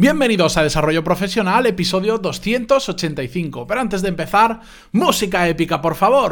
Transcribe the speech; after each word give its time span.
Bienvenidos 0.00 0.56
a 0.56 0.62
Desarrollo 0.62 1.02
Profesional, 1.02 1.66
episodio 1.66 2.18
285. 2.18 3.66
Pero 3.66 3.80
antes 3.80 4.00
de 4.00 4.10
empezar, 4.10 4.60
música 4.92 5.48
épica, 5.48 5.82
por 5.82 5.96
favor. 5.96 6.30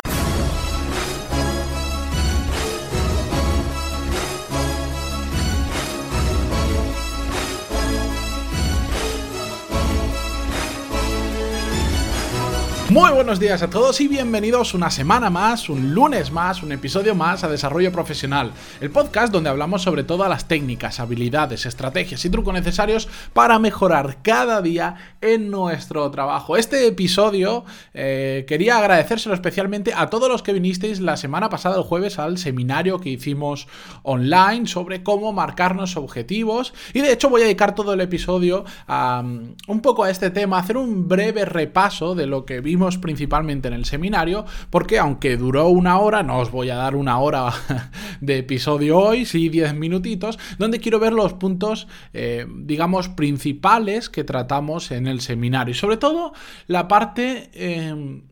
Muy 12.96 13.10
buenos 13.10 13.38
días 13.38 13.62
a 13.62 13.68
todos 13.68 14.00
y 14.00 14.08
bienvenidos 14.08 14.72
una 14.72 14.90
semana 14.90 15.28
más, 15.28 15.68
un 15.68 15.92
lunes 15.92 16.32
más, 16.32 16.62
un 16.62 16.72
episodio 16.72 17.14
más 17.14 17.44
a 17.44 17.48
Desarrollo 17.48 17.92
Profesional, 17.92 18.52
el 18.80 18.90
podcast 18.90 19.30
donde 19.30 19.50
hablamos 19.50 19.82
sobre 19.82 20.02
todas 20.02 20.30
las 20.30 20.48
técnicas, 20.48 20.98
habilidades, 20.98 21.66
estrategias 21.66 22.24
y 22.24 22.30
trucos 22.30 22.54
necesarios 22.54 23.06
para 23.34 23.58
mejorar 23.58 24.22
cada 24.22 24.62
día 24.62 24.94
en 25.20 25.50
nuestro 25.50 26.10
trabajo. 26.10 26.56
Este 26.56 26.86
episodio 26.86 27.66
eh, 27.92 28.46
quería 28.48 28.78
agradecérselo 28.78 29.34
especialmente 29.34 29.92
a 29.94 30.08
todos 30.08 30.30
los 30.30 30.42
que 30.42 30.54
vinisteis 30.54 31.00
la 31.00 31.18
semana 31.18 31.50
pasada, 31.50 31.76
el 31.76 31.82
jueves, 31.82 32.18
al 32.18 32.38
seminario 32.38 32.98
que 32.98 33.10
hicimos 33.10 33.68
online 34.04 34.66
sobre 34.68 35.02
cómo 35.02 35.34
marcarnos 35.34 35.98
objetivos 35.98 36.72
y 36.94 37.02
de 37.02 37.12
hecho 37.12 37.28
voy 37.28 37.42
a 37.42 37.44
dedicar 37.44 37.74
todo 37.74 37.92
el 37.92 38.00
episodio 38.00 38.64
a, 38.88 39.22
un 39.22 39.80
poco 39.82 40.02
a 40.02 40.08
este 40.08 40.30
tema, 40.30 40.58
hacer 40.58 40.78
un 40.78 41.06
breve 41.06 41.44
repaso 41.44 42.14
de 42.14 42.24
lo 42.24 42.46
que 42.46 42.62
vimos 42.62 42.85
principalmente 42.98 43.68
en 43.68 43.74
el 43.74 43.84
seminario, 43.84 44.44
porque 44.70 44.98
aunque 44.98 45.36
duró 45.36 45.68
una 45.68 45.98
hora, 45.98 46.22
no 46.22 46.38
os 46.38 46.50
voy 46.50 46.70
a 46.70 46.76
dar 46.76 46.94
una 46.96 47.18
hora 47.18 47.52
de 48.20 48.38
episodio 48.38 48.98
hoy, 48.98 49.26
sí 49.26 49.48
10 49.48 49.74
minutitos, 49.74 50.38
donde 50.58 50.80
quiero 50.80 51.00
ver 51.00 51.12
los 51.12 51.34
puntos, 51.34 51.88
eh, 52.12 52.46
digamos, 52.48 53.08
principales 53.08 54.08
que 54.08 54.24
tratamos 54.24 54.90
en 54.90 55.06
el 55.06 55.20
seminario. 55.20 55.72
Y 55.72 55.74
sobre 55.74 55.96
todo 55.96 56.32
la 56.66 56.88
parte... 56.88 57.50
Eh, 57.52 58.22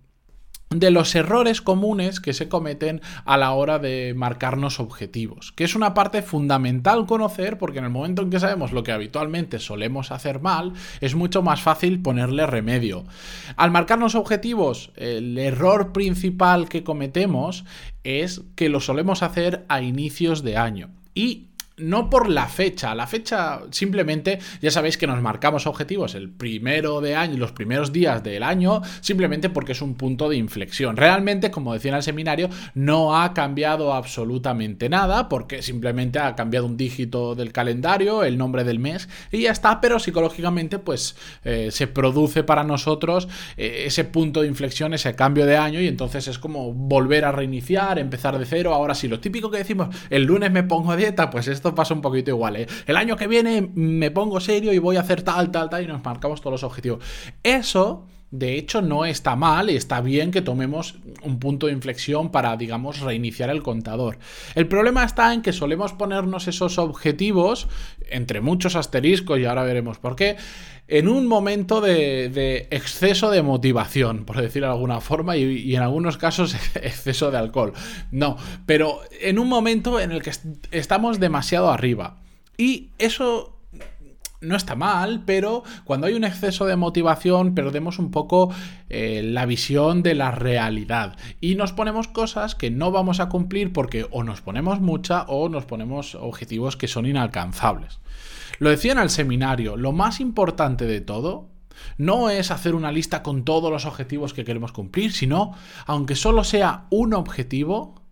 de 0.71 0.91
los 0.91 1.15
errores 1.15 1.61
comunes 1.61 2.21
que 2.21 2.33
se 2.33 2.49
cometen 2.49 3.01
a 3.25 3.37
la 3.37 3.53
hora 3.53 3.79
de 3.79 4.13
marcarnos 4.17 4.81
objetivos, 4.81 5.53
que 5.53 5.65
es 5.65 5.75
una 5.75 5.95
parte 5.95 6.23
fundamental 6.23 7.07
conocer 7.07 7.59
porque 7.59 7.79
en 7.79 7.85
el 7.85 7.91
momento 7.91 8.23
en 8.23 8.31
que 8.31 8.41
sabemos 8.41 8.73
lo 8.73 8.83
que 8.83 8.93
habitualmente 8.93 9.59
solemos 9.59 10.11
hacer 10.11 10.41
mal, 10.41 10.73
es 11.01 11.15
mucho 11.15 11.43
más 11.43 11.63
fácil 11.63 12.03
ponerle 12.03 12.47
remedio. 12.47 13.05
Al 13.57 13.71
marcarnos 13.71 14.15
objetivos, 14.15 14.91
el 14.97 15.39
error 15.39 15.93
principal 15.93 16.69
que 16.69 16.83
cometemos 16.83 17.65
es 18.03 18.43
que 18.57 18.69
lo 18.69 18.81
solemos 18.81 19.23
hacer 19.23 19.65
a 19.69 19.81
inicios 19.81 20.43
de 20.43 20.57
año. 20.57 20.91
Y 21.15 21.54
no 21.77 22.09
por 22.09 22.29
la 22.29 22.47
fecha, 22.47 22.95
la 22.95 23.07
fecha 23.07 23.61
simplemente, 23.71 24.39
ya 24.61 24.71
sabéis 24.71 24.97
que 24.97 25.07
nos 25.07 25.21
marcamos 25.21 25.67
objetivos 25.67 26.15
el 26.15 26.31
primero 26.31 27.01
de 27.01 27.17
año, 27.17 27.37
los 27.37 27.53
primeros 27.53 27.93
días 27.93 28.23
del 28.23 28.43
año, 28.45 28.83
simplemente 29.01 29.51
porque 29.51 29.73
es 29.73 29.83
un 29.83 29.95
punto 29.95 30.29
de 30.29 30.37
inflexión. 30.37 30.97
Realmente, 30.97 31.51
como 31.51 31.73
decía 31.73 31.91
en 31.91 31.97
el 31.97 32.03
seminario, 32.03 32.49
no 32.75 33.21
ha 33.21 33.35
cambiado 33.35 33.93
absolutamente 33.93 34.89
nada, 34.89 35.29
porque 35.29 35.63
simplemente 35.63 36.19
ha 36.21 36.37
cambiado 36.37 36.67
un 36.67 36.77
dígito 36.77 37.35
del 37.35 37.53
calendario, 37.53 38.23
el 38.23 38.39
nombre 38.39 38.63
del 38.63 38.79
mes, 38.79 39.09
y 39.33 39.43
ya 39.43 39.51
está, 39.51 39.81
pero 39.81 39.99
psicológicamente, 39.99 40.79
pues 40.79 41.17
eh, 41.45 41.71
se 41.73 41.89
produce 41.89 42.45
para 42.45 42.63
nosotros 42.63 43.29
eh, 43.57 43.85
ese 43.87 44.05
punto 44.05 44.43
de 44.43 44.49
inflexión, 44.49 44.95
ese 44.95 45.15
cambio 45.15 45.45
de 45.45 45.57
año, 45.57 45.81
y 45.81 45.89
entonces 45.89 46.29
es 46.29 46.39
como 46.39 46.73
volver 46.73 47.25
a 47.25 47.33
reiniciar, 47.33 47.99
empezar 47.99 48.39
de 48.39 48.47
cero. 48.47 48.75
Ahora 48.75 48.95
sí, 48.95 49.09
lo 49.09 49.19
típico 49.19 49.51
que 49.51 49.59
decimos, 49.59 49.89
el 50.11 50.25
lunes 50.25 50.53
me 50.53 50.63
pongo 50.63 50.93
a 50.93 50.97
dieta, 50.97 51.31
pues 51.31 51.49
esto 51.49 51.64
esto 51.65 51.75
pasa 51.75 51.95
un 51.95 52.03
poquito 52.03 52.31
igual, 52.31 52.57
¿eh? 52.57 52.67
El 52.87 52.97
año 52.97 53.17
que 53.17 53.27
viene 53.27 53.71
me 53.75 54.11
pongo 54.11 54.39
serio 54.39 54.71
y 54.75 54.79
voy 54.79 54.97
a 54.97 55.01
hacer 55.01 55.23
tal, 55.23 55.51
tal, 55.51 55.71
tal 55.71 55.83
y 55.83 55.87
nos 55.87 56.05
marcamos 56.05 56.41
todos 56.41 56.53
los 56.53 56.63
objetivos. 56.63 57.03
Eso... 57.43 58.07
De 58.35 58.59
hecho, 58.59 58.83
no 58.83 59.05
está 59.05 59.37
mal 59.37 59.71
y 59.71 59.77
está 59.77 60.01
bien 60.01 60.33
que 60.33 60.43
tomemos 60.43 60.97
un 61.23 61.39
punto 61.39 61.69
de 61.69 61.73
inflexión 61.73 62.33
para, 62.33 62.57
digamos, 62.57 62.99
reiniciar 62.99 63.49
el 63.49 63.63
contador. 63.63 64.19
El 64.57 64.67
problema 64.67 65.05
está 65.05 65.33
en 65.33 65.41
que 65.41 65.53
solemos 65.53 65.93
ponernos 65.93 66.49
esos 66.49 66.79
objetivos, 66.79 67.69
entre 68.11 68.41
muchos 68.41 68.75
asteriscos, 68.75 69.39
y 69.39 69.45
ahora 69.45 69.63
veremos 69.63 69.99
por 69.99 70.17
qué, 70.17 70.37
en 70.89 71.07
un 71.07 71.29
momento 71.29 71.81
de, 71.81 72.67
exceso 72.73 73.31
de 73.31 73.43
motivación, 73.43 74.25
por 74.25 74.43
decirlo 74.43 74.67
de 74.67 74.75
alguna 74.75 75.01
forma, 75.01 75.37
y, 75.37 75.77
en 75.77 75.83
algunos 75.83 76.17
casos 76.17 76.55
exceso 76.75 77.31
de 77.31 77.39
alcohol. 77.39 77.73
No, 78.11 78.37
pero 78.67 78.99
en 79.21 79.39
un 79.39 79.49
momento 79.49 80.01
en 80.01 80.11
el 80.11 80.23
que 80.23 80.33
estamos 80.73 81.21
demasiado 81.21 81.71
arriba. 81.71 82.21
Y 82.57 82.91
eso 82.99 83.54
no 84.45 84.57
está 84.57 84.75
mal, 84.75 85.23
pero 85.27 85.63
cuando 85.85 86.07
hay 86.07 86.15
un 86.15 86.25
exceso 86.25 86.67
de 86.67 86.77
motivación 86.77 87.55
perdemos 87.55 87.99
un 87.99 88.11
poco 88.11 88.53
eh, 88.89 89.23
la 89.25 89.47
visión 89.47 90.03
de 90.03 90.15
la 90.15 90.31
realidad 90.31 91.17
y 91.41 91.55
nos 91.55 91.73
ponemos 91.73 92.09
cosas 92.09 92.55
que 92.55 92.71
no 92.71 92.91
vamos 92.91 93.21
a 93.21 93.29
cumplir 93.29 93.73
porque 93.73 94.07
o 94.11 94.23
nos 94.23 94.41
ponemos 94.41 94.81
mucha 94.81 95.23
o 95.25 95.49
nos 95.49 95.65
ponemos 95.65 96.15
objetivos 96.15 96.77
que 96.77 96.89
son 96.89 97.07
inalcanzables. 97.07 98.01
Lo 98.59 98.71
decía 98.71 98.93
en 98.93 98.99
el 98.99 99.11
seminario, 99.11 99.77
lo 99.77 99.93
más 99.93 100.21
importante 100.21 100.87
de 100.87 101.01
todo 101.01 101.49
no 101.99 102.31
es 102.31 102.51
hacer 102.51 102.75
una 102.75 102.93
lista 102.93 103.23
con 103.23 103.45
todos 103.45 103.71
los 103.71 103.85
objetivos 103.85 104.33
que 104.33 104.45
queremos 104.45 104.73
cumplir, 104.73 105.13
sino, 105.13 105.53
aunque 105.87 106.15
solo 106.15 106.45
sea 106.45 106.87
un 106.91 107.15
objetivo, 107.15 108.04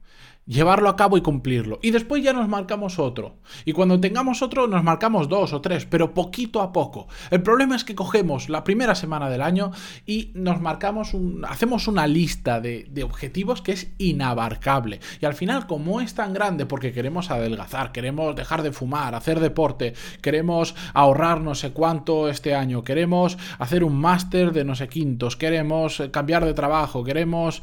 llevarlo 0.46 0.88
a 0.88 0.96
cabo 0.96 1.16
y 1.16 1.22
cumplirlo. 1.22 1.78
Y 1.82 1.90
después 1.90 2.22
ya 2.22 2.32
nos 2.32 2.48
marcamos 2.48 2.98
otro. 2.98 3.36
Y 3.64 3.72
cuando 3.72 4.00
tengamos 4.00 4.42
otro 4.42 4.66
nos 4.66 4.82
marcamos 4.82 5.28
dos 5.28 5.52
o 5.52 5.60
tres, 5.60 5.86
pero 5.86 6.14
poquito 6.14 6.60
a 6.60 6.72
poco. 6.72 7.08
El 7.30 7.42
problema 7.42 7.76
es 7.76 7.84
que 7.84 7.94
cogemos 7.94 8.48
la 8.48 8.64
primera 8.64 8.94
semana 8.94 9.30
del 9.30 9.42
año 9.42 9.70
y 10.06 10.32
nos 10.34 10.60
marcamos 10.60 11.14
un, 11.14 11.44
hacemos 11.48 11.86
una 11.86 12.06
lista 12.06 12.60
de, 12.60 12.86
de 12.90 13.04
objetivos 13.04 13.62
que 13.62 13.72
es 13.72 13.92
inabarcable. 13.98 15.00
Y 15.20 15.26
al 15.26 15.34
final, 15.34 15.66
como 15.66 16.00
es 16.00 16.14
tan 16.14 16.32
grande 16.32 16.66
porque 16.66 16.92
queremos 16.92 17.30
adelgazar, 17.30 17.92
queremos 17.92 18.34
dejar 18.34 18.62
de 18.62 18.72
fumar, 18.72 19.14
hacer 19.14 19.40
deporte, 19.40 19.94
queremos 20.20 20.74
ahorrar 20.94 21.40
no 21.40 21.54
sé 21.54 21.72
cuánto 21.72 22.28
este 22.28 22.54
año, 22.54 22.82
queremos 22.82 23.38
hacer 23.58 23.84
un 23.84 23.96
máster 23.96 24.52
de 24.52 24.64
no 24.64 24.74
sé 24.74 24.88
quintos, 24.88 25.36
queremos 25.36 26.02
cambiar 26.10 26.44
de 26.44 26.54
trabajo, 26.54 27.04
queremos 27.04 27.62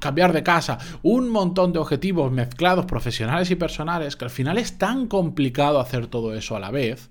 cambiar 0.00 0.32
de 0.32 0.42
casa, 0.42 0.78
un 1.02 1.28
montón 1.28 1.72
de 1.72 1.78
objetivos 1.78 2.25
mezclados 2.32 2.86
profesionales 2.86 3.50
y 3.50 3.56
personales 3.56 4.16
que 4.16 4.24
al 4.24 4.30
final 4.30 4.58
es 4.58 4.78
tan 4.78 5.06
complicado 5.06 5.80
hacer 5.80 6.06
todo 6.06 6.34
eso 6.34 6.56
a 6.56 6.60
la 6.60 6.70
vez 6.70 7.10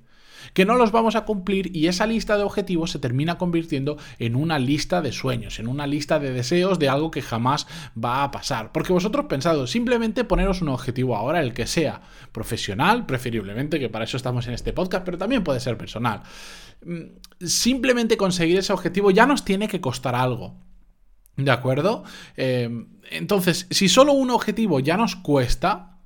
que 0.53 0.65
no 0.65 0.75
los 0.75 0.91
vamos 0.91 1.15
a 1.15 1.25
cumplir 1.25 1.75
y 1.75 1.87
esa 1.87 2.05
lista 2.05 2.37
de 2.37 2.43
objetivos 2.43 2.91
se 2.91 2.99
termina 2.99 3.37
convirtiendo 3.37 3.97
en 4.19 4.35
una 4.35 4.59
lista 4.59 5.01
de 5.01 5.11
sueños, 5.11 5.59
en 5.59 5.67
una 5.67 5.87
lista 5.87 6.19
de 6.19 6.31
deseos 6.31 6.79
de 6.79 6.89
algo 6.89 7.11
que 7.11 7.21
jamás 7.21 7.67
va 8.01 8.23
a 8.23 8.31
pasar. 8.31 8.71
Porque 8.71 8.93
vosotros 8.93 9.25
pensado, 9.25 9.67
simplemente 9.67 10.23
poneros 10.23 10.61
un 10.61 10.69
objetivo 10.69 11.15
ahora, 11.15 11.41
el 11.41 11.53
que 11.53 11.67
sea 11.67 12.01
profesional, 12.31 13.05
preferiblemente, 13.05 13.79
que 13.79 13.89
para 13.89 14.05
eso 14.05 14.17
estamos 14.17 14.47
en 14.47 14.53
este 14.53 14.73
podcast, 14.73 15.05
pero 15.05 15.17
también 15.17 15.43
puede 15.43 15.59
ser 15.59 15.77
personal. 15.77 16.21
Mm, 16.85 17.45
simplemente 17.45 18.17
conseguir 18.17 18.57
ese 18.57 18.73
objetivo 18.73 19.11
ya 19.11 19.25
nos 19.25 19.43
tiene 19.43 19.67
que 19.67 19.81
costar 19.81 20.15
algo. 20.15 20.55
¿De 21.37 21.51
acuerdo? 21.51 22.03
Eh, 22.37 22.69
entonces, 23.11 23.67
si 23.69 23.89
solo 23.89 24.13
un 24.13 24.31
objetivo 24.31 24.79
ya 24.79 24.97
nos 24.97 25.15
cuesta, 25.15 25.99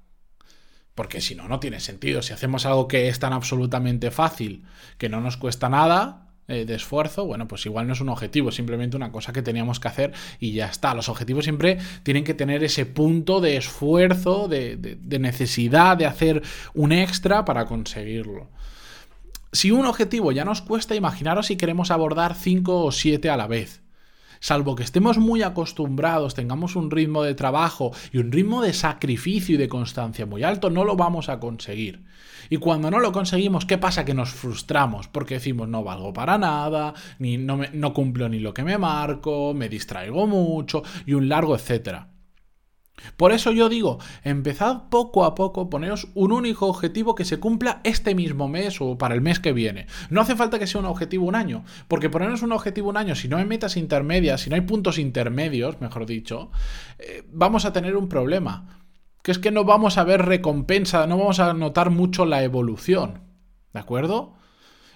porque 0.95 1.21
si 1.21 1.35
no, 1.35 1.47
no 1.47 1.59
tiene 1.59 1.79
sentido. 1.79 2.21
Si 2.21 2.33
hacemos 2.33 2.65
algo 2.65 2.87
que 2.87 3.07
es 3.07 3.19
tan 3.19 3.31
absolutamente 3.31 4.11
fácil, 4.11 4.65
que 4.97 5.07
no 5.07 5.21
nos 5.21 5.37
cuesta 5.37 5.69
nada 5.69 6.33
eh, 6.47 6.65
de 6.65 6.75
esfuerzo, 6.75 7.25
bueno, 7.25 7.47
pues 7.47 7.65
igual 7.65 7.87
no 7.87 7.93
es 7.93 8.01
un 8.01 8.09
objetivo, 8.09 8.51
simplemente 8.51 8.97
una 8.97 9.11
cosa 9.11 9.31
que 9.31 9.41
teníamos 9.41 9.79
que 9.79 9.87
hacer 9.87 10.13
y 10.39 10.51
ya 10.51 10.65
está. 10.65 10.93
Los 10.93 11.07
objetivos 11.07 11.45
siempre 11.45 11.77
tienen 12.03 12.23
que 12.23 12.33
tener 12.33 12.63
ese 12.63 12.85
punto 12.85 13.39
de 13.39 13.55
esfuerzo, 13.55 14.47
de, 14.47 14.75
de 14.75 15.19
necesidad 15.19 15.95
de 15.95 16.07
hacer 16.07 16.41
un 16.73 16.91
extra 16.91 17.45
para 17.45 17.65
conseguirlo. 17.65 18.49
Si 19.51 19.71
un 19.71 19.85
objetivo 19.85 20.31
ya 20.31 20.43
nos 20.43 20.61
cuesta, 20.61 20.95
imaginaros 20.95 21.47
si 21.47 21.55
queremos 21.55 21.91
abordar 21.91 22.35
5 22.35 22.83
o 22.83 22.91
7 22.91 23.29
a 23.29 23.37
la 23.37 23.47
vez 23.47 23.81
salvo 24.39 24.75
que 24.75 24.83
estemos 24.83 25.17
muy 25.17 25.43
acostumbrados, 25.43 26.35
tengamos 26.35 26.75
un 26.75 26.91
ritmo 26.91 27.23
de 27.23 27.35
trabajo 27.35 27.91
y 28.11 28.17
un 28.17 28.31
ritmo 28.31 28.61
de 28.61 28.73
sacrificio 28.73 29.55
y 29.55 29.57
de 29.57 29.69
constancia 29.69 30.25
muy 30.25 30.43
alto, 30.43 30.69
no 30.69 30.83
lo 30.83 30.95
vamos 30.95 31.29
a 31.29 31.39
conseguir. 31.39 32.03
Y 32.49 32.57
cuando 32.57 32.89
no 32.89 32.99
lo 32.99 33.11
conseguimos, 33.11 33.65
¿qué 33.65 33.77
pasa? 33.77 34.05
Que 34.05 34.13
nos 34.13 34.31
frustramos 34.31 35.07
porque 35.07 35.35
decimos 35.35 35.67
no 35.67 35.83
valgo 35.83 36.13
para 36.13 36.37
nada, 36.37 36.93
ni 37.19 37.37
no, 37.37 37.57
me, 37.57 37.69
no 37.73 37.93
cumplo 37.93 38.27
ni 38.29 38.39
lo 38.39 38.53
que 38.53 38.63
me 38.63 38.77
marco, 38.77 39.53
me 39.53 39.69
distraigo 39.69 40.25
mucho 40.25 40.83
y 41.05 41.13
un 41.13 41.29
largo 41.29 41.55
etcétera. 41.55 42.07
Por 43.17 43.31
eso 43.31 43.51
yo 43.51 43.69
digo, 43.69 43.99
empezad 44.23 44.89
poco 44.89 45.25
a 45.25 45.35
poco, 45.35 45.69
poneros 45.69 46.09
un 46.13 46.31
único 46.31 46.67
objetivo 46.67 47.15
que 47.15 47.25
se 47.25 47.39
cumpla 47.39 47.81
este 47.83 48.15
mismo 48.15 48.47
mes 48.47 48.81
o 48.81 48.97
para 48.97 49.15
el 49.15 49.21
mes 49.21 49.39
que 49.39 49.53
viene. 49.53 49.87
No 50.09 50.21
hace 50.21 50.35
falta 50.35 50.59
que 50.59 50.67
sea 50.67 50.81
un 50.81 50.87
objetivo 50.87 51.25
un 51.25 51.35
año, 51.35 51.63
porque 51.87 52.09
ponernos 52.09 52.41
un 52.41 52.51
objetivo 52.51 52.89
un 52.89 52.97
año, 52.97 53.15
si 53.15 53.27
no 53.27 53.37
hay 53.37 53.45
metas 53.45 53.77
intermedias, 53.77 54.41
si 54.41 54.49
no 54.49 54.55
hay 54.55 54.61
puntos 54.61 54.97
intermedios, 54.97 55.81
mejor 55.81 56.05
dicho, 56.05 56.51
eh, 56.97 57.23
vamos 57.31 57.65
a 57.65 57.73
tener 57.73 57.95
un 57.95 58.09
problema. 58.09 58.79
Que 59.21 59.31
es 59.31 59.39
que 59.39 59.51
no 59.51 59.65
vamos 59.65 59.97
a 59.97 60.05
ver 60.05 60.25
recompensa, 60.25 61.05
no 61.05 61.17
vamos 61.17 61.39
a 61.39 61.53
notar 61.53 61.89
mucho 61.89 62.25
la 62.25 62.41
evolución. 62.43 63.21
¿De 63.73 63.79
acuerdo? 63.79 64.38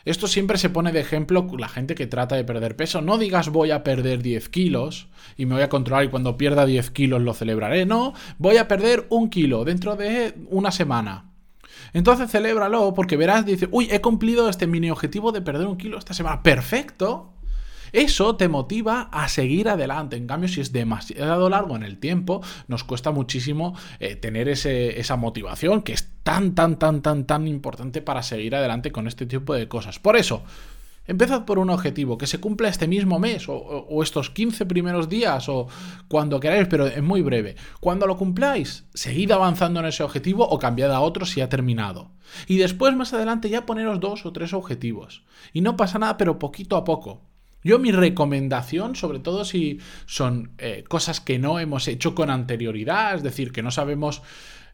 Esto 0.05 0.27
siempre 0.27 0.57
se 0.57 0.69
pone 0.69 0.91
de 0.91 0.99
ejemplo 0.99 1.47
la 1.57 1.69
gente 1.69 1.95
que 1.95 2.07
trata 2.07 2.35
de 2.35 2.43
perder 2.43 2.75
peso. 2.75 3.01
No 3.01 3.17
digas 3.17 3.49
voy 3.49 3.71
a 3.71 3.83
perder 3.83 4.21
10 4.21 4.49
kilos 4.49 5.07
y 5.37 5.45
me 5.45 5.55
voy 5.55 5.63
a 5.63 5.69
controlar 5.69 6.05
y 6.05 6.09
cuando 6.09 6.37
pierda 6.37 6.65
10 6.65 6.91
kilos 6.91 7.21
lo 7.21 7.33
celebraré. 7.33 7.85
No, 7.85 8.13
voy 8.37 8.57
a 8.57 8.67
perder 8.67 9.07
un 9.09 9.29
kilo 9.29 9.63
dentro 9.63 9.95
de 9.95 10.33
una 10.49 10.71
semana. 10.71 11.31
Entonces 11.93 12.29
celébralo 12.31 12.93
porque 12.93 13.17
verás, 13.17 13.45
dice, 13.45 13.67
uy, 13.71 13.87
he 13.91 14.01
cumplido 14.01 14.49
este 14.49 14.67
mini 14.67 14.89
objetivo 14.89 15.31
de 15.31 15.41
perder 15.41 15.67
un 15.67 15.77
kilo 15.77 15.97
esta 15.97 16.13
semana. 16.13 16.43
Perfecto. 16.43 17.32
Eso 17.93 18.35
te 18.35 18.49
motiva 18.49 19.03
a 19.11 19.29
seguir 19.29 19.69
adelante. 19.69 20.17
En 20.17 20.27
cambio, 20.27 20.49
si 20.49 20.61
es 20.61 20.73
demasiado 20.73 21.49
largo 21.49 21.75
en 21.75 21.83
el 21.83 21.99
tiempo, 21.99 22.41
nos 22.67 22.83
cuesta 22.83 23.11
muchísimo 23.11 23.75
eh, 23.99 24.15
tener 24.15 24.49
esa 24.49 25.15
motivación 25.15 25.83
que 25.83 25.93
es 25.93 26.09
tan, 26.23 26.55
tan, 26.55 26.79
tan, 26.79 27.01
tan, 27.01 27.25
tan 27.25 27.47
importante 27.47 28.01
para 28.01 28.23
seguir 28.23 28.55
adelante 28.55 28.91
con 28.91 29.07
este 29.07 29.27
tipo 29.27 29.53
de 29.53 29.67
cosas. 29.67 29.99
Por 29.99 30.17
eso, 30.17 30.43
Empezad 31.05 31.43
por 31.43 31.59
un 31.59 31.69
objetivo 31.69 32.17
que 32.17 32.27
se 32.27 32.39
cumpla 32.39 32.69
este 32.69 32.87
mismo 32.87 33.19
mes 33.19 33.47
o, 33.49 34.01
estos 34.01 34.29
15 34.29 34.65
primeros 34.65 35.09
días 35.09 35.49
o 35.49 35.67
cuando 36.07 36.39
queráis, 36.39 36.67
pero 36.69 36.87
es 36.87 37.03
muy 37.03 37.21
breve. 37.21 37.55
Cuando 37.81 38.07
lo 38.07 38.15
cumpláis, 38.15 38.85
seguid 38.93 39.31
avanzando 39.31 39.81
en 39.81 39.87
ese 39.87 40.03
objetivo 40.03 40.47
o 40.47 40.59
cambiad 40.59 40.93
a 40.93 41.01
otro 41.01 41.25
si 41.25 41.41
ha 41.41 41.49
terminado. 41.49 42.11
Y 42.47 42.57
después, 42.57 42.95
más 42.95 43.13
adelante, 43.13 43.49
ya 43.49 43.65
poneros 43.65 43.99
dos 43.99 44.25
o 44.25 44.31
tres 44.31 44.53
objetivos. 44.53 45.25
Y 45.51 45.59
no 45.59 45.75
pasa 45.75 45.99
nada, 45.99 46.15
pero 46.15 46.39
poquito 46.39 46.77
a 46.77 46.85
poco. 46.85 47.32
Yo 47.63 47.79
mi 47.79 47.91
recomendación, 47.91 48.95
sobre 48.95 49.19
todo 49.19 49.45
si 49.45 49.79
son 50.05 50.51
eh, 50.57 50.83
cosas 50.87 51.19
que 51.19 51.39
no 51.39 51.59
hemos 51.59 51.87
hecho 51.87 52.13
con 52.15 52.29
anterioridad, 52.29 53.15
es 53.15 53.23
decir, 53.23 53.51
que 53.51 53.63
no 53.63 53.71
sabemos 53.71 54.21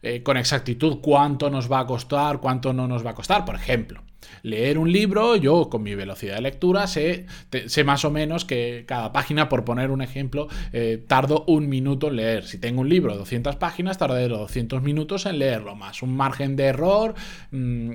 eh, 0.02 0.22
con 0.22 0.36
exactitud 0.36 0.98
cuánto 1.02 1.50
nos 1.50 1.70
va 1.70 1.80
a 1.80 1.86
costar, 1.86 2.40
cuánto 2.40 2.72
no 2.72 2.88
nos 2.88 3.04
va 3.04 3.10
a 3.10 3.14
costar. 3.14 3.44
Por 3.44 3.54
ejemplo, 3.54 4.02
leer 4.42 4.78
un 4.78 4.90
libro, 4.90 5.36
yo 5.36 5.68
con 5.68 5.82
mi 5.82 5.94
velocidad 5.94 6.36
de 6.36 6.42
lectura 6.42 6.86
sé, 6.86 7.26
sé 7.66 7.84
más 7.84 8.04
o 8.04 8.10
menos 8.10 8.44
que 8.44 8.84
cada 8.86 9.12
página, 9.12 9.48
por 9.48 9.64
poner 9.64 9.90
un 9.90 10.00
ejemplo, 10.00 10.48
eh, 10.72 11.04
tardo 11.06 11.44
un 11.46 11.68
minuto 11.68 12.08
en 12.08 12.16
leer. 12.16 12.46
Si 12.46 12.58
tengo 12.58 12.80
un 12.80 12.88
libro 12.88 13.12
de 13.12 13.18
200 13.18 13.56
páginas, 13.56 13.98
tardaré 13.98 14.28
200 14.28 14.82
minutos 14.82 15.26
en 15.26 15.38
leerlo, 15.38 15.74
más 15.74 16.02
un 16.02 16.16
margen 16.16 16.56
de 16.56 16.64
error. 16.64 17.14
Mm, 17.50 17.92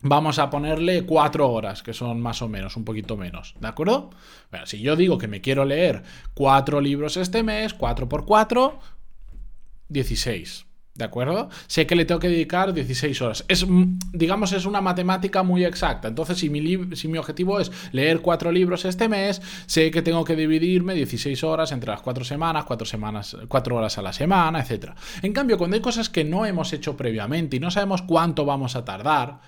vamos 0.00 0.38
a 0.38 0.50
ponerle 0.50 1.04
cuatro 1.04 1.50
horas, 1.50 1.82
que 1.82 1.92
son 1.92 2.20
más 2.20 2.42
o 2.42 2.48
menos, 2.48 2.76
un 2.76 2.84
poquito 2.84 3.16
menos, 3.16 3.54
¿de 3.60 3.68
acuerdo? 3.68 4.10
Bueno, 4.50 4.66
si 4.66 4.80
yo 4.80 4.96
digo 4.96 5.18
que 5.18 5.28
me 5.28 5.40
quiero 5.40 5.64
leer 5.64 6.02
cuatro 6.34 6.80
libros 6.80 7.16
este 7.16 7.42
mes, 7.42 7.74
4 7.74 8.08
por 8.08 8.24
4, 8.24 8.78
16. 9.88 10.66
¿De 10.98 11.04
acuerdo? 11.04 11.48
Sé 11.68 11.86
que 11.86 11.94
le 11.94 12.04
tengo 12.04 12.18
que 12.18 12.28
dedicar 12.28 12.74
16 12.74 13.22
horas. 13.22 13.44
Es, 13.46 13.64
digamos, 14.12 14.52
es 14.52 14.66
una 14.66 14.80
matemática 14.80 15.44
muy 15.44 15.64
exacta. 15.64 16.08
Entonces, 16.08 16.38
si 16.38 16.50
mi, 16.50 16.96
si 16.96 17.06
mi 17.06 17.18
objetivo 17.18 17.60
es 17.60 17.70
leer 17.92 18.18
cuatro 18.20 18.50
libros 18.50 18.84
este 18.84 19.08
mes, 19.08 19.40
sé 19.66 19.92
que 19.92 20.02
tengo 20.02 20.24
que 20.24 20.34
dividirme 20.34 20.94
16 20.94 21.44
horas 21.44 21.70
entre 21.70 21.92
las 21.92 22.02
cuatro 22.02 22.24
semanas, 22.24 22.64
cuatro 22.64 22.84
semanas, 22.84 23.36
cuatro 23.46 23.76
horas 23.76 23.96
a 23.96 24.02
la 24.02 24.12
semana, 24.12 24.60
etc. 24.60 24.90
En 25.22 25.32
cambio, 25.32 25.56
cuando 25.56 25.76
hay 25.76 25.80
cosas 25.80 26.10
que 26.10 26.24
no 26.24 26.44
hemos 26.44 26.72
hecho 26.72 26.96
previamente 26.96 27.58
y 27.58 27.60
no 27.60 27.70
sabemos 27.70 28.02
cuánto 28.02 28.44
vamos 28.44 28.74
a 28.74 28.84
tardar, 28.84 29.38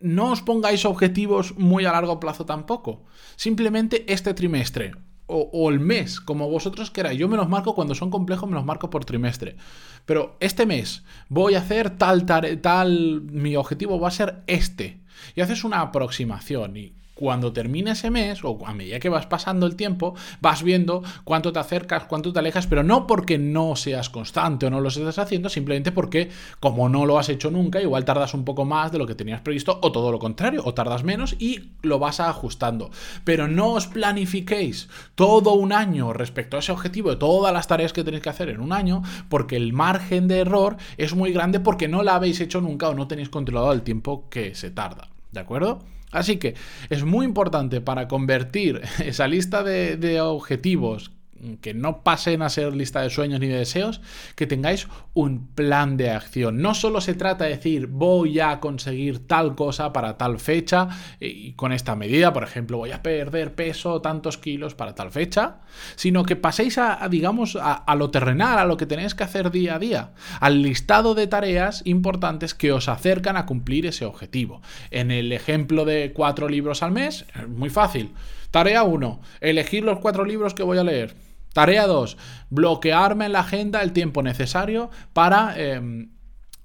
no 0.00 0.32
os 0.32 0.42
pongáis 0.42 0.84
objetivos 0.84 1.56
muy 1.56 1.84
a 1.84 1.92
largo 1.92 2.20
plazo 2.20 2.44
tampoco. 2.44 3.04
Simplemente 3.36 4.12
este 4.12 4.34
trimestre 4.34 4.92
o, 5.32 5.70
el 5.70 5.78
mes, 5.78 6.20
como 6.20 6.50
vosotros 6.50 6.90
queráis. 6.90 7.18
Yo 7.18 7.28
me 7.28 7.36
los 7.36 7.48
marco 7.48 7.74
cuando 7.74 7.94
son 7.94 8.10
complejos, 8.10 8.48
me 8.48 8.56
los 8.56 8.64
marco 8.64 8.90
por 8.90 9.04
trimestre. 9.04 9.56
Pero 10.04 10.36
este 10.40 10.66
mes 10.66 11.04
voy 11.28 11.54
a 11.54 11.60
hacer 11.60 11.90
tal, 11.90 12.26
tal, 12.26 12.60
tal, 12.60 13.22
mi 13.22 13.54
objetivo 13.54 14.00
va 14.00 14.08
a 14.08 14.12
ser 14.12 14.42
este. 14.48 15.00
Y 15.36 15.40
haces 15.40 15.62
una 15.62 15.80
aproximación 15.80 16.76
y 16.76 16.96
cuando 17.20 17.52
termine 17.52 17.90
ese 17.90 18.10
mes, 18.10 18.42
o 18.44 18.58
a 18.64 18.72
medida 18.72 18.98
que 18.98 19.10
vas 19.10 19.26
pasando 19.26 19.66
el 19.66 19.76
tiempo, 19.76 20.14
vas 20.40 20.62
viendo 20.62 21.02
cuánto 21.22 21.52
te 21.52 21.58
acercas, 21.58 22.04
cuánto 22.04 22.32
te 22.32 22.38
alejas, 22.38 22.66
pero 22.66 22.82
no 22.82 23.06
porque 23.06 23.36
no 23.36 23.76
seas 23.76 24.08
constante 24.08 24.64
o 24.64 24.70
no 24.70 24.80
lo 24.80 24.88
estés 24.88 25.18
haciendo, 25.18 25.50
simplemente 25.50 25.92
porque 25.92 26.30
como 26.60 26.88
no 26.88 27.04
lo 27.04 27.18
has 27.18 27.28
hecho 27.28 27.50
nunca, 27.50 27.82
igual 27.82 28.06
tardas 28.06 28.32
un 28.32 28.46
poco 28.46 28.64
más 28.64 28.90
de 28.90 28.96
lo 28.96 29.06
que 29.06 29.14
tenías 29.14 29.42
previsto, 29.42 29.78
o 29.82 29.92
todo 29.92 30.10
lo 30.10 30.18
contrario, 30.18 30.62
o 30.64 30.72
tardas 30.72 31.04
menos 31.04 31.36
y 31.38 31.72
lo 31.82 31.98
vas 31.98 32.20
ajustando. 32.20 32.90
Pero 33.22 33.48
no 33.48 33.74
os 33.74 33.86
planifiquéis 33.86 34.88
todo 35.14 35.52
un 35.52 35.74
año 35.74 36.14
respecto 36.14 36.56
a 36.56 36.60
ese 36.60 36.72
objetivo 36.72 37.10
de 37.10 37.16
todas 37.16 37.52
las 37.52 37.68
tareas 37.68 37.92
que 37.92 38.02
tenéis 38.02 38.22
que 38.22 38.30
hacer 38.30 38.48
en 38.48 38.60
un 38.60 38.72
año, 38.72 39.02
porque 39.28 39.56
el 39.56 39.74
margen 39.74 40.26
de 40.26 40.38
error 40.38 40.78
es 40.96 41.14
muy 41.14 41.34
grande 41.34 41.60
porque 41.60 41.86
no 41.86 42.02
la 42.02 42.14
habéis 42.14 42.40
hecho 42.40 42.62
nunca 42.62 42.88
o 42.88 42.94
no 42.94 43.08
tenéis 43.08 43.28
controlado 43.28 43.74
el 43.74 43.82
tiempo 43.82 44.30
que 44.30 44.54
se 44.54 44.70
tarda. 44.70 45.10
¿De 45.32 45.40
acuerdo? 45.40 45.80
Así 46.10 46.38
que 46.38 46.54
es 46.88 47.04
muy 47.04 47.24
importante 47.24 47.80
para 47.80 48.08
convertir 48.08 48.80
esa 49.04 49.28
lista 49.28 49.62
de, 49.62 50.20
objetivos 50.20 51.12
que 51.60 51.74
no 51.74 52.02
pasen 52.02 52.42
a 52.42 52.48
ser 52.48 52.74
lista 52.74 53.00
de 53.02 53.10
sueños 53.10 53.40
ni 53.40 53.48
de 53.48 53.58
deseos, 53.58 54.00
que 54.34 54.46
tengáis 54.46 54.88
un 55.14 55.48
plan 55.48 55.96
de 55.96 56.10
acción. 56.10 56.60
No 56.62 56.74
solo 56.74 57.00
se 57.00 57.14
trata 57.14 57.44
de 57.44 57.50
decir 57.50 57.86
voy 57.86 58.40
a 58.40 58.60
conseguir 58.60 59.26
tal 59.26 59.54
cosa 59.54 59.92
para 59.92 60.16
tal 60.16 60.38
fecha 60.38 60.88
y 61.18 61.52
con 61.52 61.72
esta 61.72 61.96
medida, 61.96 62.32
por 62.32 62.42
ejemplo, 62.42 62.78
voy 62.78 62.92
a 62.92 63.02
perder 63.02 63.54
peso 63.54 64.00
tantos 64.00 64.38
kilos 64.38 64.74
para 64.74 64.94
tal 64.94 65.10
fecha, 65.10 65.60
sino 65.96 66.24
que 66.24 66.36
paséis 66.36 66.78
a, 66.78 67.06
digamos, 67.08 67.56
a, 67.60 67.94
lo 67.94 68.10
terrenal, 68.10 68.58
a 68.58 68.64
lo 68.64 68.76
que 68.76 68.86
tenéis 68.86 69.14
que 69.14 69.24
hacer 69.24 69.50
día 69.50 69.76
a 69.76 69.78
día, 69.78 70.10
al 70.40 70.62
listado 70.62 71.14
de 71.14 71.26
tareas 71.26 71.82
importantes 71.84 72.54
que 72.54 72.72
os 72.72 72.88
acercan 72.88 73.36
a 73.36 73.46
cumplir 73.46 73.86
ese 73.86 74.04
objetivo. 74.04 74.62
En 74.90 75.10
el 75.10 75.32
ejemplo 75.32 75.84
de 75.84 76.12
cuatro 76.12 76.48
libros 76.48 76.82
al 76.82 76.92
mes, 76.92 77.24
muy 77.48 77.70
fácil. 77.70 78.12
Tarea 78.50 78.82
1, 78.82 79.20
elegir 79.40 79.84
los 79.84 80.00
cuatro 80.00 80.24
libros 80.24 80.54
que 80.54 80.64
voy 80.64 80.78
a 80.78 80.84
leer. 80.84 81.14
Tarea 81.52 81.86
2. 81.86 82.16
Bloquearme 82.50 83.26
en 83.26 83.32
la 83.32 83.40
agenda 83.40 83.82
el 83.82 83.92
tiempo 83.92 84.22
necesario 84.22 84.90
para, 85.12 85.54
em, 85.56 86.10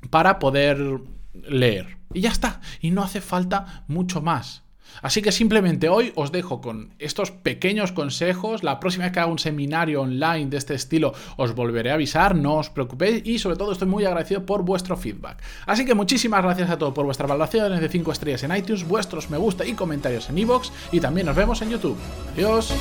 para 0.10 0.40
poder 0.40 1.02
leer. 1.34 1.98
Y 2.14 2.22
ya 2.22 2.30
está. 2.30 2.62
Y 2.82 2.92
no 2.92 3.04
hace 3.04 3.22
falta 3.22 3.84
mucho 3.88 4.22
más. 4.22 4.66
Así 5.02 5.22
que 5.22 5.32
simplemente 5.32 5.90
hoy 5.90 6.14
os 6.16 6.32
dejo 6.32 6.62
con 6.62 6.94
estos 7.00 7.32
pequeños 7.32 7.92
consejos. 7.92 8.64
La 8.64 8.80
próxima 8.80 9.06
vez 9.06 9.14
que 9.14 9.20
haga 9.20 9.32
un 9.32 9.40
seminario 9.40 10.02
online 10.02 10.48
de 10.48 10.58
este 10.58 10.74
estilo 10.74 11.14
os 11.38 11.54
volveré 11.54 11.92
a 11.92 11.96
avisar, 11.96 12.36
no 12.36 12.56
os 12.56 12.70
preocupéis 12.70 13.26
y 13.26 13.40
sobre 13.40 13.58
todo 13.58 13.72
estoy 13.72 13.88
muy 13.88 14.06
agradecido 14.06 14.46
por 14.46 14.64
vuestro 14.64 14.96
feedback. 14.96 15.42
Así 15.66 15.86
que 15.86 15.96
muchísimas 15.96 16.44
gracias 16.44 16.70
a 16.70 16.78
todos 16.78 16.94
por 16.94 17.06
vuestras 17.06 17.30
valoraciones 17.30 17.82
de 17.82 17.90
5 17.90 18.12
estrellas 18.12 18.44
en 18.44 18.56
iTunes, 18.56 18.88
vuestros 18.88 19.30
me 19.30 19.38
gusta 19.38 19.66
y 19.66 19.74
comentarios 19.74 20.30
en 20.30 20.38
iVoox 20.38 20.72
y 20.92 21.00
también 21.00 21.28
nos 21.28 21.36
vemos 21.36 21.62
en 21.62 21.72
YouTube. 21.72 21.98
Adiós. 22.34 22.74